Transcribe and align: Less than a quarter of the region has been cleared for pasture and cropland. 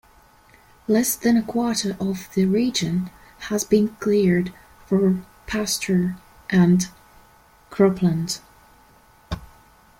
Less 0.87 1.15
than 1.15 1.37
a 1.37 1.43
quarter 1.43 1.95
of 1.99 2.27
the 2.33 2.45
region 2.47 3.11
has 3.51 3.63
been 3.63 3.89
cleared 3.99 4.51
for 4.87 5.23
pasture 5.45 6.15
and 6.49 6.87
cropland. 7.69 8.39